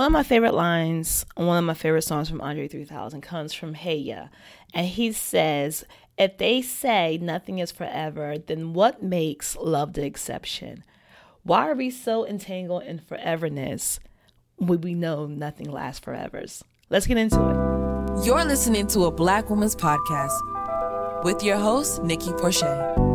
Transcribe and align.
One 0.00 0.06
of 0.06 0.12
my 0.12 0.22
favorite 0.22 0.54
lines, 0.54 1.26
one 1.34 1.58
of 1.58 1.64
my 1.64 1.74
favorite 1.74 2.04
songs 2.04 2.30
from 2.30 2.40
Andre 2.40 2.68
3000 2.68 3.20
comes 3.20 3.52
from 3.52 3.74
Hey 3.74 3.96
Ya. 3.96 4.28
And 4.72 4.86
he 4.86 5.12
says, 5.12 5.84
If 6.16 6.38
they 6.38 6.62
say 6.62 7.18
nothing 7.20 7.58
is 7.58 7.70
forever, 7.70 8.38
then 8.38 8.72
what 8.72 9.02
makes 9.02 9.58
love 9.58 9.92
the 9.92 10.06
exception? 10.06 10.84
Why 11.42 11.68
are 11.68 11.74
we 11.74 11.90
so 11.90 12.26
entangled 12.26 12.84
in 12.84 12.98
foreverness 12.98 13.98
when 14.56 14.80
we 14.80 14.94
know 14.94 15.26
nothing 15.26 15.70
lasts 15.70 16.02
forever? 16.02 16.42
Let's 16.88 17.06
get 17.06 17.18
into 17.18 17.36
it. 17.36 18.24
You're 18.24 18.46
listening 18.46 18.86
to 18.86 19.04
a 19.04 19.10
Black 19.10 19.50
Woman's 19.50 19.76
Podcast 19.76 21.24
with 21.24 21.42
your 21.42 21.58
host, 21.58 22.02
Nikki 22.02 22.32
Porcher. 22.38 23.09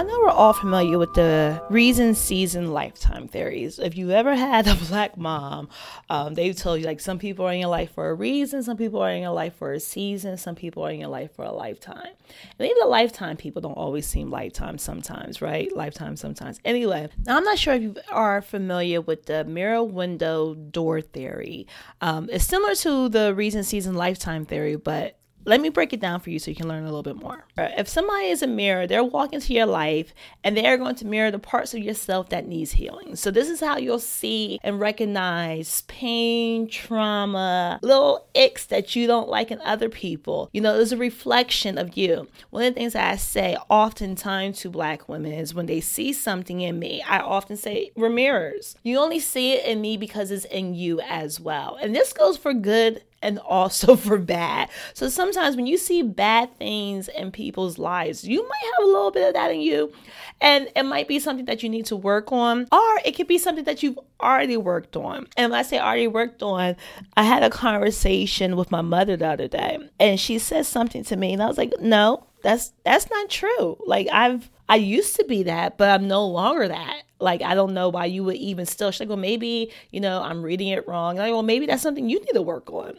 I 0.00 0.02
know 0.02 0.18
we're 0.20 0.30
all 0.30 0.54
familiar 0.54 0.96
with 0.96 1.12
the 1.12 1.62
reason, 1.68 2.14
season, 2.14 2.72
lifetime 2.72 3.28
theories. 3.28 3.78
If 3.78 3.98
you 3.98 4.12
ever 4.12 4.34
had 4.34 4.66
a 4.66 4.74
black 4.74 5.18
mom, 5.18 5.68
um, 6.08 6.32
they've 6.32 6.56
told 6.56 6.80
you 6.80 6.86
like 6.86 7.00
some 7.00 7.18
people 7.18 7.44
are 7.44 7.52
in 7.52 7.60
your 7.60 7.68
life 7.68 7.92
for 7.92 8.08
a 8.08 8.14
reason, 8.14 8.62
some 8.62 8.78
people 8.78 9.02
are 9.02 9.10
in 9.10 9.20
your 9.20 9.34
life 9.34 9.56
for 9.56 9.74
a 9.74 9.78
season, 9.78 10.38
some 10.38 10.54
people 10.54 10.86
are 10.86 10.90
in 10.90 11.00
your 11.00 11.10
life 11.10 11.34
for 11.36 11.44
a 11.44 11.52
lifetime. 11.52 12.14
And 12.58 12.66
even 12.66 12.78
the 12.80 12.86
lifetime 12.86 13.36
people 13.36 13.60
don't 13.60 13.74
always 13.74 14.06
seem 14.06 14.30
lifetime 14.30 14.78
sometimes, 14.78 15.42
right? 15.42 15.70
Lifetime 15.76 16.16
sometimes. 16.16 16.60
Anyway, 16.64 17.10
now 17.26 17.36
I'm 17.36 17.44
not 17.44 17.58
sure 17.58 17.74
if 17.74 17.82
you 17.82 17.94
are 18.10 18.40
familiar 18.40 19.02
with 19.02 19.26
the 19.26 19.44
mirror 19.44 19.84
window 19.84 20.54
door 20.54 21.02
theory. 21.02 21.66
Um, 22.00 22.30
it's 22.32 22.46
similar 22.46 22.74
to 22.76 23.10
the 23.10 23.34
reason, 23.34 23.64
season, 23.64 23.96
lifetime 23.96 24.46
theory, 24.46 24.76
but 24.76 25.19
let 25.44 25.60
me 25.60 25.68
break 25.68 25.92
it 25.92 26.00
down 26.00 26.20
for 26.20 26.30
you 26.30 26.38
so 26.38 26.50
you 26.50 26.56
can 26.56 26.68
learn 26.68 26.82
a 26.82 26.86
little 26.86 27.02
bit 27.02 27.16
more. 27.16 27.44
Uh, 27.56 27.68
if 27.76 27.88
somebody 27.88 28.26
is 28.26 28.42
a 28.42 28.46
mirror, 28.46 28.86
they're 28.86 29.04
walking 29.04 29.34
into 29.34 29.54
your 29.54 29.66
life 29.66 30.14
and 30.44 30.56
they 30.56 30.66
are 30.66 30.76
going 30.76 30.94
to 30.96 31.06
mirror 31.06 31.30
the 31.30 31.38
parts 31.38 31.74
of 31.74 31.80
yourself 31.80 32.28
that 32.28 32.46
needs 32.46 32.72
healing. 32.72 33.16
So 33.16 33.30
this 33.30 33.48
is 33.48 33.60
how 33.60 33.78
you'll 33.78 33.98
see 33.98 34.60
and 34.62 34.80
recognize 34.80 35.82
pain, 35.82 36.68
trauma, 36.68 37.78
little 37.82 38.26
icks 38.34 38.66
that 38.66 38.94
you 38.94 39.06
don't 39.06 39.28
like 39.28 39.50
in 39.50 39.60
other 39.62 39.88
people. 39.88 40.50
You 40.52 40.60
know, 40.60 40.76
there's 40.76 40.92
a 40.92 40.96
reflection 40.96 41.78
of 41.78 41.96
you. 41.96 42.28
One 42.50 42.64
of 42.64 42.74
the 42.74 42.80
things 42.80 42.94
I 42.94 43.16
say 43.16 43.56
oftentimes 43.68 44.60
to 44.60 44.70
black 44.70 45.08
women 45.08 45.32
is 45.32 45.54
when 45.54 45.66
they 45.66 45.80
see 45.80 46.12
something 46.12 46.60
in 46.60 46.78
me, 46.78 47.02
I 47.02 47.18
often 47.18 47.56
say, 47.56 47.92
we're 47.96 48.10
mirrors. 48.10 48.76
You 48.82 48.98
only 48.98 49.20
see 49.20 49.52
it 49.52 49.64
in 49.64 49.80
me 49.80 49.96
because 49.96 50.30
it's 50.30 50.44
in 50.46 50.74
you 50.74 51.00
as 51.00 51.40
well. 51.40 51.78
And 51.80 51.94
this 51.94 52.12
goes 52.12 52.36
for 52.36 52.52
good 52.52 53.02
and 53.22 53.38
also 53.46 53.96
for 53.96 54.18
bad. 54.18 54.68
So 54.94 55.08
sometimes 55.08 55.56
when 55.56 55.66
you 55.66 55.76
see 55.76 56.02
bad 56.02 56.56
things 56.56 57.08
in 57.08 57.30
people's 57.32 57.78
lives, 57.78 58.24
you 58.24 58.46
might 58.46 58.72
have 58.76 58.84
a 58.84 58.90
little 58.90 59.10
bit 59.10 59.28
of 59.28 59.34
that 59.34 59.50
in 59.50 59.60
you. 59.60 59.92
And 60.40 60.68
it 60.74 60.84
might 60.84 61.06
be 61.06 61.18
something 61.18 61.44
that 61.46 61.62
you 61.62 61.68
need 61.68 61.86
to 61.86 61.96
work 61.96 62.32
on, 62.32 62.66
or 62.72 63.00
it 63.04 63.14
could 63.14 63.28
be 63.28 63.36
something 63.36 63.64
that 63.64 63.82
you've 63.82 63.98
already 64.20 64.56
worked 64.56 64.96
on. 64.96 65.26
And 65.36 65.50
when 65.50 65.60
I 65.60 65.62
say 65.62 65.78
already 65.78 66.06
worked 66.06 66.42
on, 66.42 66.76
I 67.16 67.24
had 67.24 67.42
a 67.42 67.50
conversation 67.50 68.56
with 68.56 68.70
my 68.70 68.80
mother 68.80 69.16
the 69.16 69.28
other 69.28 69.48
day, 69.48 69.78
and 69.98 70.18
she 70.18 70.38
said 70.38 70.64
something 70.64 71.04
to 71.04 71.16
me, 71.16 71.34
and 71.34 71.42
I 71.42 71.46
was 71.46 71.58
like, 71.58 71.74
no, 71.78 72.26
that's 72.42 72.72
that's 72.84 73.10
not 73.10 73.28
true. 73.28 73.76
Like 73.86 74.08
I've 74.10 74.50
I 74.70 74.76
used 74.76 75.16
to 75.16 75.24
be 75.24 75.42
that, 75.42 75.76
but 75.78 75.90
I'm 75.90 76.06
no 76.06 76.24
longer 76.24 76.68
that. 76.68 77.02
Like, 77.18 77.42
I 77.42 77.56
don't 77.56 77.74
know 77.74 77.88
why 77.88 78.04
you 78.04 78.22
would 78.22 78.36
even 78.36 78.66
still. 78.66 78.92
She's 78.92 79.00
like, 79.00 79.08
well, 79.08 79.18
maybe, 79.18 79.72
you 79.90 79.98
know, 79.98 80.22
I'm 80.22 80.44
reading 80.44 80.68
it 80.68 80.86
wrong. 80.86 81.18
I'm 81.18 81.24
like, 81.24 81.32
well, 81.32 81.42
maybe 81.42 81.66
that's 81.66 81.82
something 81.82 82.08
you 82.08 82.20
need 82.20 82.34
to 82.34 82.40
work 82.40 82.70
on. 82.70 82.94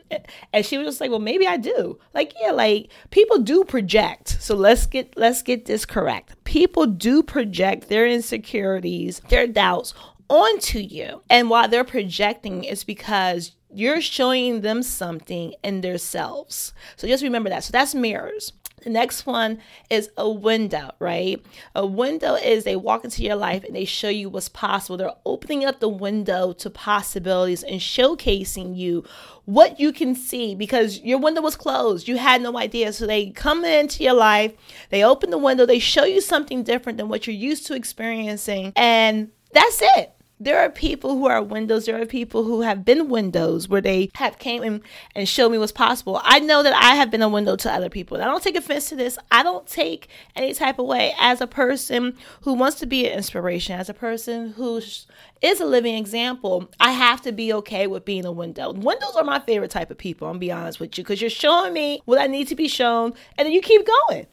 And 0.51 0.65
she 0.65 0.77
was 0.77 0.85
just 0.85 0.99
like, 0.99 1.11
well, 1.11 1.19
maybe 1.19 1.47
I 1.47 1.55
do. 1.55 1.97
Like, 2.13 2.33
yeah, 2.41 2.51
like 2.51 2.91
people 3.09 3.39
do 3.39 3.63
project. 3.63 4.37
So 4.41 4.53
let's 4.53 4.85
get 4.85 5.17
let's 5.17 5.41
get 5.41 5.63
this 5.63 5.85
correct. 5.85 6.43
People 6.43 6.87
do 6.87 7.23
project 7.23 7.87
their 7.87 8.05
insecurities, 8.05 9.21
their 9.29 9.47
doubts 9.47 9.93
onto 10.27 10.79
you. 10.79 11.21
And 11.29 11.49
while 11.49 11.69
they're 11.69 11.85
projecting, 11.85 12.65
it's 12.65 12.83
because 12.83 13.53
you're 13.73 14.01
showing 14.01 14.59
them 14.59 14.83
something 14.83 15.53
in 15.63 15.79
themselves. 15.79 16.73
So 16.97 17.07
just 17.07 17.23
remember 17.23 17.49
that. 17.49 17.63
So 17.63 17.71
that's 17.71 17.95
mirrors. 17.95 18.51
The 18.81 18.89
next 18.89 19.25
one 19.25 19.59
is 19.89 20.09
a 20.17 20.29
window, 20.29 20.91
right? 20.99 21.43
A 21.75 21.85
window 21.85 22.33
is 22.33 22.63
they 22.63 22.75
walk 22.75 23.03
into 23.03 23.21
your 23.21 23.35
life 23.35 23.63
and 23.63 23.75
they 23.75 23.85
show 23.85 24.09
you 24.09 24.29
what's 24.29 24.49
possible. 24.49 24.97
They're 24.97 25.11
opening 25.25 25.65
up 25.65 25.79
the 25.79 25.89
window 25.89 26.53
to 26.53 26.69
possibilities 26.69 27.63
and 27.63 27.79
showcasing 27.79 28.75
you 28.75 29.03
what 29.45 29.79
you 29.79 29.91
can 29.91 30.15
see 30.15 30.55
because 30.55 30.99
your 30.99 31.19
window 31.19 31.41
was 31.41 31.55
closed. 31.55 32.07
You 32.07 32.17
had 32.17 32.41
no 32.41 32.57
idea. 32.57 32.91
So 32.93 33.05
they 33.05 33.29
come 33.29 33.63
into 33.65 34.03
your 34.03 34.13
life, 34.13 34.53
they 34.89 35.03
open 35.03 35.29
the 35.29 35.37
window, 35.37 35.65
they 35.65 35.79
show 35.79 36.05
you 36.05 36.21
something 36.21 36.63
different 36.63 36.97
than 36.97 37.07
what 37.07 37.27
you're 37.27 37.35
used 37.35 37.67
to 37.67 37.75
experiencing, 37.75 38.73
and 38.75 39.29
that's 39.53 39.81
it 39.81 40.15
there 40.43 40.59
are 40.59 40.69
people 40.69 41.11
who 41.11 41.27
are 41.27 41.41
windows. 41.43 41.85
There 41.85 42.01
are 42.01 42.05
people 42.05 42.43
who 42.43 42.61
have 42.61 42.83
been 42.83 43.09
windows 43.09 43.69
where 43.69 43.79
they 43.79 44.09
have 44.15 44.39
came 44.39 44.63
in 44.63 44.81
and 45.13 45.29
showed 45.29 45.51
me 45.51 45.59
what's 45.59 45.71
possible. 45.71 46.19
I 46.23 46.39
know 46.39 46.63
that 46.63 46.73
i 46.73 46.95
have 46.95 47.11
been 47.11 47.21
a 47.21 47.29
window 47.29 47.55
to 47.55 47.71
other 47.71 47.89
people. 47.89 48.17
And 48.17 48.23
i 48.23 48.27
don't 48.27 48.41
take 48.41 48.55
offense 48.55 48.89
to 48.89 48.95
this. 48.95 49.19
I 49.31 49.43
don't 49.43 49.67
take 49.67 50.07
any 50.35 50.53
type 50.53 50.79
of 50.79 50.87
way. 50.87 51.13
As 51.19 51.41
a 51.41 51.47
person 51.47 52.17
who 52.41 52.53
wants 52.53 52.79
to 52.79 52.87
be 52.87 53.07
an 53.07 53.17
inspiration 53.17 53.79
as 53.79 53.87
a 53.87 53.93
person 53.93 54.53
who 54.53 54.77
is 54.77 55.59
a 55.59 55.65
living 55.65 55.95
example 55.95 56.69
i 56.79 56.91
have 56.91 57.21
to 57.21 57.31
be 57.31 57.53
okay 57.53 57.85
with 57.85 58.05
being 58.05 58.25
a 58.25 58.31
window. 58.31 58.71
Windows 58.71 59.15
are 59.15 59.23
my 59.23 59.39
favorite 59.39 59.71
type 59.71 59.91
of 59.91 59.97
people 59.97 60.27
i'm 60.27 60.39
be 60.39 60.51
honest 60.51 60.79
with 60.79 60.97
you 60.97 61.03
because 61.03 61.21
you're 61.21 61.29
showing 61.29 61.73
me 61.73 62.01
what 62.05 62.19
i 62.19 62.25
need 62.25 62.47
to 62.47 62.55
be 62.55 62.67
shown 62.67 63.13
and 63.37 63.45
then 63.45 63.51
you 63.51 63.61
keep 63.61 63.87
going 64.09 64.25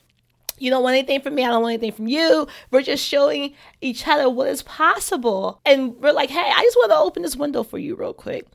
you 0.58 0.70
don't 0.70 0.82
want 0.82 0.96
anything 0.96 1.20
from 1.20 1.34
me. 1.34 1.44
I 1.44 1.48
don't 1.48 1.62
want 1.62 1.74
anything 1.74 1.92
from 1.92 2.08
you. 2.08 2.46
We're 2.70 2.82
just 2.82 3.04
showing 3.04 3.54
each 3.80 4.06
other 4.06 4.28
what 4.28 4.48
is 4.48 4.62
possible. 4.62 5.60
And 5.64 5.96
we're 5.96 6.12
like, 6.12 6.30
hey, 6.30 6.50
I 6.54 6.62
just 6.62 6.76
want 6.76 6.92
to 6.92 6.98
open 6.98 7.22
this 7.22 7.36
window 7.36 7.62
for 7.62 7.78
you 7.78 7.94
real 7.96 8.14
quick. 8.14 8.46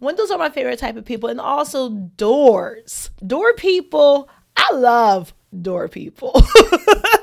Windows 0.00 0.30
are 0.30 0.38
my 0.38 0.50
favorite 0.50 0.78
type 0.78 0.96
of 0.96 1.04
people. 1.04 1.28
And 1.28 1.40
also 1.40 1.90
doors. 1.90 3.10
Door 3.26 3.54
people, 3.54 4.28
I 4.56 4.72
love 4.72 5.34
door 5.62 5.88
people. 5.88 6.32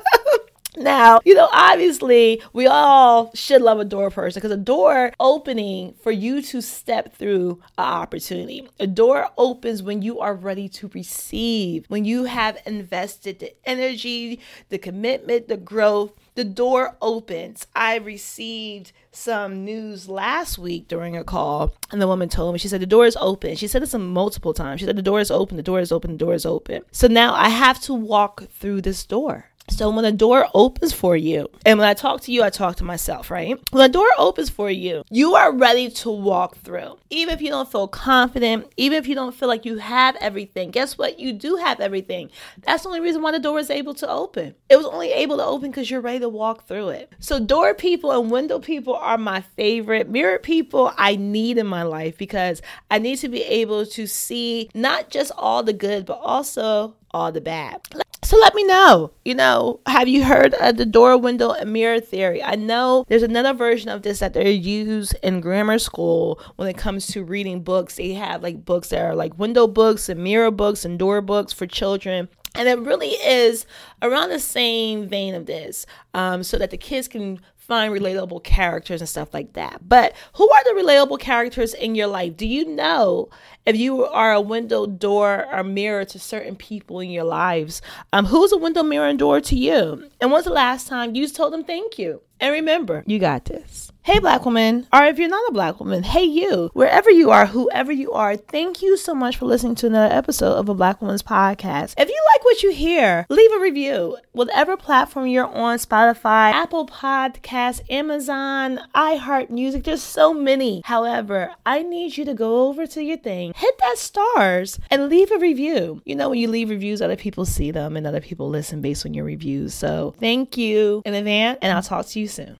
Now, 0.76 1.20
you 1.24 1.34
know, 1.34 1.48
obviously, 1.52 2.42
we 2.52 2.66
all 2.66 3.30
should 3.34 3.62
love 3.62 3.78
a 3.78 3.84
door 3.84 4.10
person 4.10 4.40
because 4.40 4.50
a 4.50 4.56
door 4.56 5.12
opening 5.20 5.94
for 6.02 6.10
you 6.10 6.42
to 6.42 6.60
step 6.60 7.14
through 7.14 7.62
an 7.78 7.84
opportunity. 7.84 8.68
A 8.80 8.86
door 8.86 9.28
opens 9.38 9.82
when 9.82 10.02
you 10.02 10.20
are 10.20 10.34
ready 10.34 10.68
to 10.70 10.90
receive, 10.94 11.84
when 11.88 12.04
you 12.04 12.24
have 12.24 12.58
invested 12.66 13.38
the 13.38 13.54
energy, 13.64 14.40
the 14.68 14.78
commitment, 14.78 15.48
the 15.48 15.56
growth. 15.56 16.12
The 16.36 16.42
door 16.42 16.96
opens. 17.00 17.64
I 17.76 17.96
received 17.98 18.90
some 19.12 19.64
news 19.64 20.08
last 20.08 20.58
week 20.58 20.88
during 20.88 21.16
a 21.16 21.22
call, 21.22 21.72
and 21.92 22.02
the 22.02 22.08
woman 22.08 22.28
told 22.28 22.52
me, 22.52 22.58
she 22.58 22.66
said, 22.66 22.80
The 22.80 22.86
door 22.86 23.06
is 23.06 23.16
open. 23.20 23.54
She 23.54 23.68
said 23.68 23.82
this 23.82 23.92
some 23.92 24.12
multiple 24.12 24.52
times. 24.52 24.80
She 24.80 24.86
said, 24.86 24.96
The 24.96 25.02
door 25.02 25.20
is 25.20 25.30
open, 25.30 25.56
the 25.56 25.62
door 25.62 25.78
is 25.78 25.92
open, 25.92 26.10
the 26.10 26.18
door 26.18 26.34
is 26.34 26.44
open. 26.44 26.82
So 26.90 27.06
now 27.06 27.34
I 27.34 27.50
have 27.50 27.80
to 27.82 27.94
walk 27.94 28.48
through 28.50 28.80
this 28.80 29.06
door. 29.06 29.50
So 29.70 29.90
when 29.90 30.04
a 30.04 30.12
door 30.12 30.46
opens 30.54 30.92
for 30.92 31.16
you, 31.16 31.48
and 31.64 31.78
when 31.78 31.88
I 31.88 31.94
talk 31.94 32.20
to 32.22 32.32
you, 32.32 32.42
I 32.42 32.50
talk 32.50 32.76
to 32.76 32.84
myself, 32.84 33.30
right? 33.30 33.58
When 33.70 33.84
a 33.84 33.92
door 33.92 34.08
opens 34.18 34.50
for 34.50 34.70
you, 34.70 35.04
you 35.10 35.34
are 35.34 35.52
ready 35.52 35.90
to 35.90 36.10
walk 36.10 36.58
through. 36.58 36.98
Even 37.10 37.34
if 37.34 37.40
you 37.40 37.48
don't 37.48 37.70
feel 37.70 37.88
confident, 37.88 38.70
even 38.76 38.98
if 38.98 39.06
you 39.06 39.14
don't 39.14 39.34
feel 39.34 39.48
like 39.48 39.64
you 39.64 39.78
have 39.78 40.16
everything, 40.16 40.70
guess 40.70 40.98
what? 40.98 41.18
You 41.18 41.32
do 41.32 41.56
have 41.56 41.80
everything. 41.80 42.30
That's 42.58 42.82
the 42.82 42.90
only 42.90 43.00
reason 43.00 43.22
why 43.22 43.32
the 43.32 43.38
door 43.38 43.58
is 43.58 43.70
able 43.70 43.94
to 43.94 44.08
open. 44.08 44.54
It 44.68 44.76
was 44.76 44.86
only 44.86 45.10
able 45.12 45.38
to 45.38 45.44
open 45.44 45.70
because 45.70 45.90
you're 45.90 46.00
ready 46.00 46.20
to 46.20 46.28
walk 46.28 46.68
through 46.68 46.90
it. 46.90 47.12
So 47.18 47.40
door 47.40 47.74
people 47.74 48.12
and 48.12 48.30
window 48.30 48.58
people 48.58 48.94
are 48.94 49.18
my 49.18 49.40
favorite. 49.40 50.08
Mirror 50.10 50.40
people 50.40 50.92
I 50.96 51.16
need 51.16 51.58
in 51.58 51.66
my 51.66 51.84
life 51.84 52.18
because 52.18 52.60
I 52.90 52.98
need 52.98 53.16
to 53.16 53.28
be 53.28 53.42
able 53.42 53.86
to 53.86 54.06
see 54.06 54.68
not 54.74 55.08
just 55.08 55.32
all 55.36 55.62
the 55.62 55.72
good, 55.72 56.04
but 56.04 56.20
also 56.22 56.94
all 57.14 57.32
the 57.32 57.40
bad. 57.40 57.80
So 58.24 58.38
let 58.38 58.54
me 58.54 58.64
know. 58.64 59.12
You 59.24 59.34
know, 59.34 59.80
have 59.86 60.08
you 60.08 60.24
heard 60.24 60.54
of 60.54 60.78
the 60.78 60.86
door, 60.86 61.16
window, 61.18 61.52
and 61.52 61.72
mirror 61.72 62.00
theory? 62.00 62.42
I 62.42 62.54
know 62.54 63.04
there's 63.08 63.22
another 63.22 63.52
version 63.52 63.90
of 63.90 64.02
this 64.02 64.20
that 64.20 64.32
they 64.32 64.50
use 64.50 65.12
in 65.22 65.40
grammar 65.40 65.78
school 65.78 66.40
when 66.56 66.66
it 66.66 66.78
comes 66.78 67.06
to 67.08 67.22
reading 67.22 67.62
books. 67.62 67.96
They 67.96 68.14
have 68.14 68.42
like 68.42 68.64
books 68.64 68.88
that 68.88 69.04
are 69.04 69.14
like 69.14 69.38
window 69.38 69.66
books 69.66 70.08
and 70.08 70.24
mirror 70.24 70.50
books 70.50 70.86
and 70.86 70.98
door 70.98 71.20
books 71.20 71.52
for 71.52 71.66
children. 71.66 72.28
And 72.54 72.68
it 72.68 72.78
really 72.78 73.08
is 73.08 73.66
around 74.00 74.30
the 74.30 74.38
same 74.38 75.08
vein 75.08 75.34
of 75.34 75.46
this, 75.46 75.86
um, 76.12 76.42
so 76.42 76.56
that 76.58 76.70
the 76.70 76.76
kids 76.76 77.08
can 77.08 77.40
find 77.56 77.94
relatable 77.94 78.44
characters 78.44 79.00
and 79.00 79.08
stuff 79.08 79.32
like 79.32 79.54
that. 79.54 79.88
But 79.88 80.12
who 80.34 80.50
are 80.50 80.64
the 80.64 80.80
relatable 80.82 81.18
characters 81.18 81.72
in 81.72 81.94
your 81.94 82.06
life? 82.08 82.36
Do 82.36 82.46
you 82.46 82.66
know 82.66 83.30
if 83.64 83.76
you 83.76 84.04
are 84.04 84.34
a 84.34 84.40
window, 84.40 84.86
door, 84.86 85.46
or 85.50 85.64
mirror 85.64 86.04
to 86.04 86.18
certain 86.18 86.56
people 86.56 87.00
in 87.00 87.10
your 87.10 87.24
lives? 87.24 87.80
Um, 88.12 88.26
who's 88.26 88.52
a 88.52 88.58
window, 88.58 88.82
mirror, 88.82 89.08
and 89.08 89.18
door 89.18 89.40
to 89.40 89.56
you? 89.56 90.10
And 90.20 90.30
when's 90.30 90.44
the 90.44 90.52
last 90.52 90.88
time 90.88 91.14
you 91.14 91.26
told 91.26 91.54
them 91.54 91.64
thank 91.64 91.98
you? 91.98 92.20
And 92.38 92.52
remember, 92.52 93.02
you 93.06 93.18
got 93.18 93.46
this. 93.46 93.90
Hey, 94.06 94.18
black 94.18 94.44
woman, 94.44 94.86
or 94.92 95.06
if 95.06 95.18
you're 95.18 95.30
not 95.30 95.48
a 95.48 95.52
black 95.52 95.80
woman, 95.80 96.02
hey, 96.02 96.24
you, 96.24 96.68
wherever 96.74 97.10
you 97.10 97.30
are, 97.30 97.46
whoever 97.46 97.90
you 97.90 98.12
are, 98.12 98.36
thank 98.36 98.82
you 98.82 98.98
so 98.98 99.14
much 99.14 99.38
for 99.38 99.46
listening 99.46 99.76
to 99.76 99.86
another 99.86 100.14
episode 100.14 100.52
of 100.56 100.68
a 100.68 100.74
Black 100.74 101.00
Woman's 101.00 101.22
Podcast. 101.22 101.94
If 101.96 102.10
you 102.10 102.22
like 102.34 102.44
what 102.44 102.62
you 102.62 102.70
hear, 102.70 103.24
leave 103.30 103.50
a 103.52 103.60
review. 103.60 104.18
Whatever 104.32 104.76
platform 104.76 105.28
you're 105.28 105.46
on 105.46 105.78
Spotify, 105.78 106.52
Apple 106.52 106.86
Podcasts, 106.86 107.80
Amazon, 107.88 108.78
iHeart 108.94 109.48
Music, 109.48 109.84
there's 109.84 110.02
so 110.02 110.34
many. 110.34 110.82
However, 110.84 111.54
I 111.64 111.82
need 111.82 112.18
you 112.18 112.26
to 112.26 112.34
go 112.34 112.68
over 112.68 112.86
to 112.86 113.02
your 113.02 113.16
thing, 113.16 113.54
hit 113.56 113.78
that 113.78 113.96
stars, 113.96 114.78
and 114.90 115.08
leave 115.08 115.30
a 115.30 115.38
review. 115.38 116.02
You 116.04 116.14
know, 116.14 116.28
when 116.28 116.38
you 116.40 116.48
leave 116.48 116.68
reviews, 116.68 117.00
other 117.00 117.16
people 117.16 117.46
see 117.46 117.70
them 117.70 117.96
and 117.96 118.06
other 118.06 118.20
people 118.20 118.50
listen 118.50 118.82
based 118.82 119.06
on 119.06 119.14
your 119.14 119.24
reviews. 119.24 119.72
So 119.72 120.14
thank 120.20 120.58
you 120.58 121.00
in 121.06 121.14
advance, 121.14 121.58
and 121.62 121.72
I'll 121.72 121.82
talk 121.82 122.04
to 122.08 122.20
you 122.20 122.28
soon. 122.28 122.52